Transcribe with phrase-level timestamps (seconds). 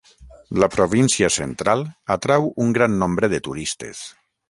[0.63, 1.85] La província Central
[2.17, 4.07] atrau un gran nombre de turistes.